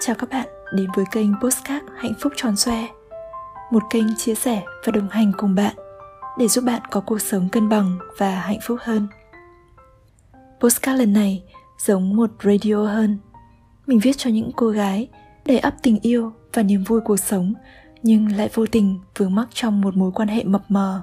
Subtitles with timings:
[0.00, 2.86] Chào các bạn đến với kênh Postcard Hạnh phúc tròn xoe.
[3.70, 5.74] Một kênh chia sẻ và đồng hành cùng bạn
[6.38, 9.08] để giúp bạn có cuộc sống cân bằng và hạnh phúc hơn.
[10.60, 11.42] Postcard lần này
[11.78, 13.18] giống một radio hơn.
[13.86, 15.08] Mình viết cho những cô gái
[15.44, 17.54] để ấp tình yêu và niềm vui cuộc sống,
[18.02, 21.02] nhưng lại vô tình vướng mắc trong một mối quan hệ mập mờ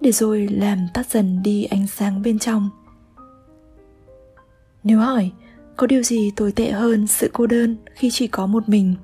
[0.00, 2.70] để rồi làm tắt dần đi ánh sáng bên trong.
[4.84, 5.30] Nếu hỏi
[5.76, 8.94] có điều gì tồi tệ hơn sự cô đơn khi chỉ có một mình?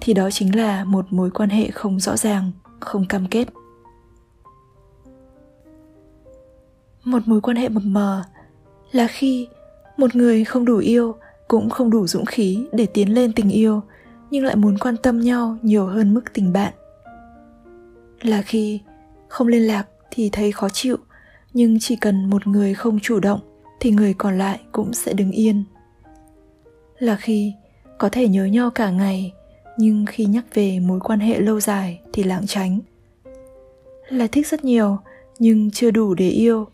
[0.00, 3.48] Thì đó chính là một mối quan hệ không rõ ràng, không cam kết.
[7.04, 8.24] Một mối quan hệ mập mờ
[8.92, 9.48] là khi
[9.96, 11.14] một người không đủ yêu
[11.48, 13.80] cũng không đủ dũng khí để tiến lên tình yêu,
[14.30, 16.72] nhưng lại muốn quan tâm nhau nhiều hơn mức tình bạn.
[18.20, 18.80] Là khi
[19.28, 20.96] không liên lạc thì thấy khó chịu,
[21.52, 23.40] nhưng chỉ cần một người không chủ động
[23.80, 25.64] thì người còn lại cũng sẽ đứng yên
[27.00, 27.52] là khi
[27.98, 29.32] có thể nhớ nhau cả ngày,
[29.76, 32.80] nhưng khi nhắc về mối quan hệ lâu dài thì lãng tránh.
[34.08, 34.98] Là thích rất nhiều,
[35.38, 36.66] nhưng chưa đủ để yêu.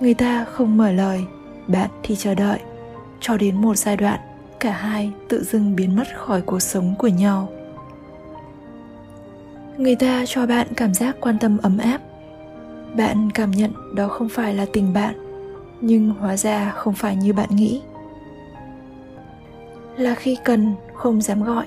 [0.00, 1.24] Người ta không mở lời,
[1.66, 2.58] bạn thì chờ đợi,
[3.20, 4.20] cho đến một giai đoạn
[4.60, 7.48] cả hai tự dưng biến mất khỏi cuộc sống của nhau.
[9.76, 12.00] Người ta cho bạn cảm giác quan tâm ấm áp.
[12.96, 15.14] Bạn cảm nhận đó không phải là tình bạn,
[15.80, 17.80] nhưng hóa ra không phải như bạn nghĩ
[20.00, 21.66] là khi cần không dám gọi,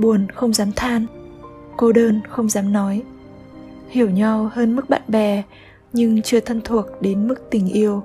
[0.00, 1.06] buồn không dám than,
[1.76, 3.02] cô đơn không dám nói.
[3.88, 5.42] Hiểu nhau hơn mức bạn bè,
[5.92, 8.02] nhưng chưa thân thuộc đến mức tình yêu.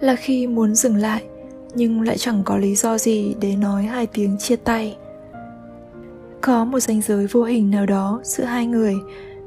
[0.00, 1.24] Là khi muốn dừng lại,
[1.74, 4.96] nhưng lại chẳng có lý do gì để nói hai tiếng chia tay.
[6.40, 8.94] Có một ranh giới vô hình nào đó giữa hai người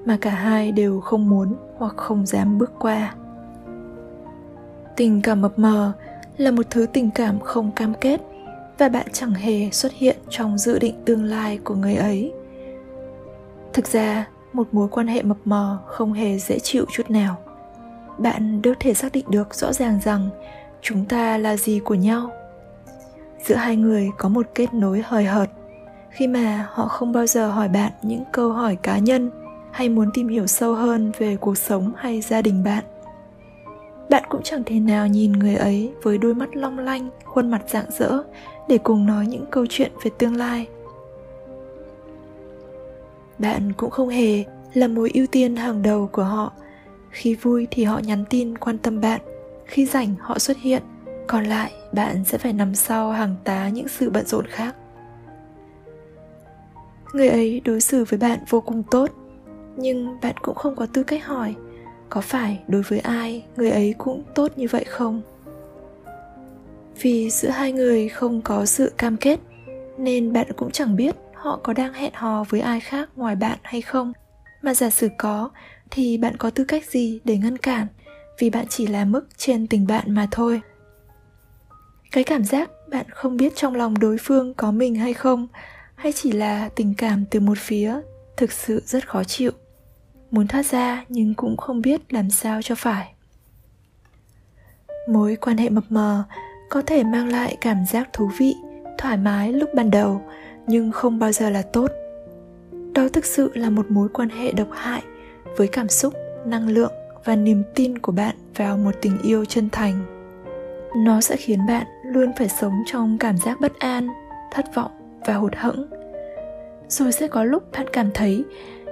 [0.06, 3.16] mà cả hai đều không muốn hoặc không dám bước qua.
[4.98, 5.92] Tình cảm mập mờ
[6.38, 8.31] là một thứ tình cảm không cam kết
[8.82, 12.34] và bạn chẳng hề xuất hiện trong dự định tương lai của người ấy.
[13.74, 17.36] Thực ra, một mối quan hệ mập mờ không hề dễ chịu chút nào.
[18.18, 20.30] Bạn đâu thể xác định được rõ ràng rằng
[20.82, 22.32] chúng ta là gì của nhau.
[23.46, 25.50] Giữa hai người có một kết nối hời hợt.
[26.10, 29.32] Khi mà họ không bao giờ hỏi bạn những câu hỏi cá nhân
[29.72, 32.84] hay muốn tìm hiểu sâu hơn về cuộc sống hay gia đình bạn.
[34.10, 37.62] Bạn cũng chẳng thể nào nhìn người ấy với đôi mắt long lanh, khuôn mặt
[37.68, 38.24] rạng rỡ
[38.72, 40.68] để cùng nói những câu chuyện về tương lai.
[43.40, 44.44] Bạn cũng không hề
[44.74, 46.52] là mối ưu tiên hàng đầu của họ.
[47.10, 49.22] Khi vui thì họ nhắn tin quan tâm bạn.
[49.66, 50.84] Khi rảnh, họ xuất hiện.
[51.28, 54.76] Còn lại, bạn sẽ phải nằm sau hàng tá những sự bận rộn khác.
[57.14, 59.10] Người ấy đối xử với bạn vô cùng tốt,
[59.76, 61.56] nhưng bạn cũng không có tư cách hỏi
[62.10, 65.22] có phải đối với ai người ấy cũng tốt như vậy không?
[67.02, 69.40] Vì giữa hai người không có sự cam kết,
[69.98, 73.60] nên bạn cũng chẳng biết họ có đang hẹn hò với ai khác ngoài bạn
[73.64, 74.14] hay không.
[74.62, 75.50] Mà giả sử có,
[75.92, 77.88] thì bạn có tư cách gì để ngăn cản?
[78.40, 80.62] Vì bạn chỉ là mức trên tình bạn mà thôi.
[82.12, 85.48] Cái cảm giác bạn không biết trong lòng đối phương có mình hay không,
[85.96, 88.00] hay chỉ là tình cảm từ một phía,
[88.38, 89.52] thực sự rất khó chịu.
[90.32, 93.14] Muốn thoát ra nhưng cũng không biết làm sao cho phải.
[95.08, 96.24] Mối quan hệ mập mờ
[96.72, 98.56] có thể mang lại cảm giác thú vị,
[98.98, 100.22] thoải mái lúc ban đầu,
[100.68, 101.92] nhưng không bao giờ là tốt.
[102.94, 105.02] Đó thực sự là một mối quan hệ độc hại
[105.58, 106.14] với cảm xúc,
[106.46, 106.92] năng lượng
[107.26, 110.02] và niềm tin của bạn vào một tình yêu chân thành.
[110.98, 114.10] Nó sẽ khiến bạn luôn phải sống trong cảm giác bất an,
[114.52, 114.92] thất vọng
[115.26, 115.86] và hụt hẫng.
[116.88, 118.44] Rồi sẽ có lúc bạn cảm thấy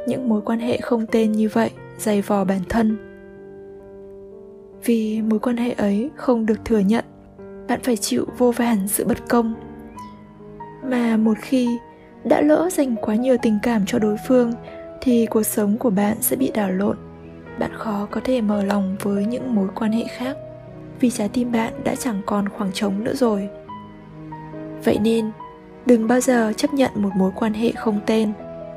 [0.08, 2.98] những mối quan hệ không tên như vậy dày vò bản thân.
[4.86, 7.06] Vì mối quan hệ ấy không được thừa nhận
[7.70, 9.54] bạn phải chịu vô vàn sự bất công.
[10.84, 11.78] Mà một khi
[12.24, 14.54] đã lỡ dành quá nhiều tình cảm cho đối phương,
[15.02, 16.98] thì cuộc sống của bạn sẽ bị đảo lộn.
[17.60, 20.38] Bạn khó có thể mở lòng với những mối quan hệ khác,
[21.00, 23.50] vì trái tim bạn đã chẳng còn khoảng trống nữa rồi.
[24.84, 25.32] Vậy nên,
[25.86, 28.32] đừng bao giờ chấp nhận một mối quan hệ không tên,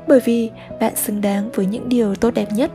[0.07, 2.71] bởi vì bạn xứng đáng với những điều tốt đẹp nhất.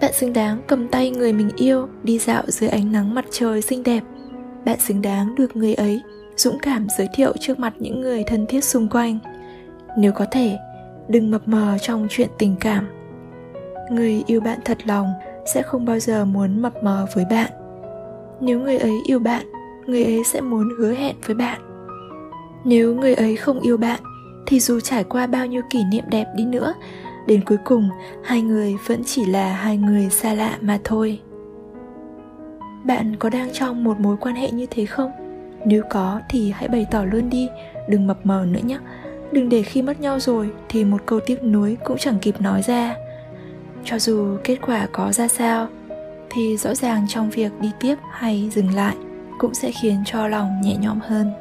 [0.00, 3.62] Bạn xứng đáng cầm tay người mình yêu, đi dạo dưới ánh nắng mặt trời
[3.62, 4.02] xinh đẹp
[4.64, 6.02] bạn xứng đáng được người ấy
[6.36, 9.18] dũng cảm giới thiệu trước mặt những người thân thiết xung quanh.
[9.98, 10.58] Nếu có thể,
[11.08, 12.86] đừng mập mờ trong chuyện tình cảm.
[13.90, 15.12] Người yêu bạn thật lòng
[15.54, 17.50] sẽ không bao giờ muốn mập mờ với bạn.
[18.40, 19.46] Nếu người ấy yêu bạn,
[19.86, 21.60] người ấy sẽ muốn hứa hẹn với bạn.
[22.64, 24.00] Nếu người ấy không yêu bạn,
[24.46, 26.74] thì dù trải qua bao nhiêu kỷ niệm đẹp đi nữa,
[27.26, 27.88] đến cuối cùng
[28.24, 31.20] hai người vẫn chỉ là hai người xa lạ mà thôi
[32.88, 35.10] bạn có đang trong một mối quan hệ như thế không?
[35.64, 37.48] Nếu có thì hãy bày tỏ luôn đi,
[37.88, 38.78] đừng mập mờ nữa nhé.
[39.32, 42.62] Đừng để khi mất nhau rồi thì một câu tiếc nuối cũng chẳng kịp nói
[42.62, 42.94] ra.
[43.84, 45.68] Cho dù kết quả có ra sao,
[46.30, 48.96] thì rõ ràng trong việc đi tiếp hay dừng lại
[49.38, 51.32] cũng sẽ khiến cho lòng nhẹ nhõm hơn.